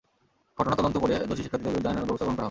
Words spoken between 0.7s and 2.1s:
তদন্ত করে দোষী শিক্ষার্থীদের বিরুদ্ধে আইনানুগ